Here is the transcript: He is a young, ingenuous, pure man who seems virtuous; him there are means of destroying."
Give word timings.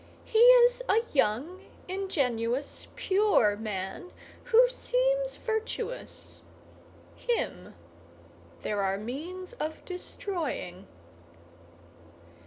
He 0.25 0.39
is 0.39 0.81
a 0.89 1.01
young, 1.13 1.61
ingenuous, 1.87 2.87
pure 2.95 3.55
man 3.55 4.11
who 4.45 4.67
seems 4.67 5.35
virtuous; 5.35 6.41
him 7.15 7.75
there 8.63 8.81
are 8.81 8.97
means 8.97 9.53
of 9.59 9.85
destroying." 9.85 10.87